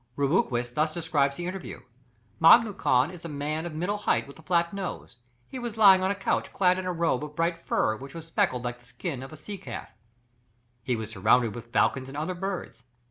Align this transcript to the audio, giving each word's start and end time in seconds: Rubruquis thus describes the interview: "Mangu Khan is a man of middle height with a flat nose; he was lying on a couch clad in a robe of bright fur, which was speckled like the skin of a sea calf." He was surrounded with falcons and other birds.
Rubruquis 0.15 0.71
thus 0.73 0.95
describes 0.95 1.37
the 1.37 1.45
interview: 1.45 1.81
"Mangu 2.41 2.75
Khan 2.75 3.11
is 3.11 3.23
a 3.23 3.29
man 3.29 3.67
of 3.67 3.75
middle 3.75 3.99
height 3.99 4.25
with 4.25 4.39
a 4.39 4.41
flat 4.41 4.73
nose; 4.73 5.17
he 5.47 5.59
was 5.59 5.77
lying 5.77 6.01
on 6.01 6.09
a 6.09 6.15
couch 6.15 6.51
clad 6.51 6.79
in 6.79 6.87
a 6.87 6.91
robe 6.91 7.23
of 7.23 7.35
bright 7.35 7.55
fur, 7.67 7.95
which 7.97 8.15
was 8.15 8.25
speckled 8.25 8.63
like 8.65 8.79
the 8.79 8.85
skin 8.85 9.21
of 9.21 9.31
a 9.31 9.37
sea 9.37 9.59
calf." 9.59 9.89
He 10.81 10.95
was 10.95 11.11
surrounded 11.11 11.53
with 11.53 11.67
falcons 11.71 12.07
and 12.09 12.17
other 12.17 12.33
birds. 12.33 12.83